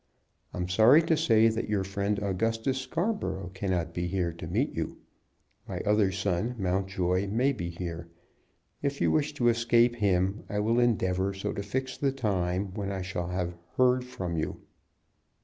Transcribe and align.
I 0.51 0.57
am 0.57 0.67
sorry 0.67 1.03
to 1.03 1.15
say 1.15 1.47
that 1.47 1.69
your 1.69 1.83
friend 1.83 2.17
Augustus 2.23 2.79
Scarborough 2.79 3.51
cannot 3.53 3.93
be 3.93 4.07
here 4.07 4.33
to 4.33 4.47
meet 4.47 4.73
you. 4.73 4.97
My 5.67 5.79
other 5.81 6.11
son, 6.11 6.55
Mountjoy, 6.57 7.27
may 7.27 7.51
be 7.53 7.69
here. 7.69 8.09
If 8.81 8.99
you 8.99 9.11
wish 9.11 9.35
to 9.35 9.47
escape 9.49 9.97
him, 9.97 10.43
I 10.49 10.57
will 10.57 10.79
endeavor 10.79 11.35
so 11.35 11.53
to 11.53 11.61
fix 11.61 11.99
the 11.99 12.11
time 12.11 12.73
when 12.73 12.91
I 12.91 13.03
shall 13.03 13.27
have 13.27 13.53
heard 13.77 14.03
from 14.03 14.37
you. 14.37 14.61